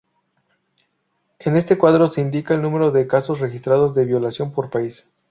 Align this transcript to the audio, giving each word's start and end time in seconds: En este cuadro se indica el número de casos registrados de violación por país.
En 1.41 1.55
este 1.55 1.77
cuadro 1.77 2.07
se 2.07 2.21
indica 2.21 2.55
el 2.55 2.63
número 2.63 2.89
de 2.89 3.05
casos 3.05 3.39
registrados 3.39 3.93
de 3.93 4.05
violación 4.05 4.51
por 4.51 4.71
país. 4.71 5.05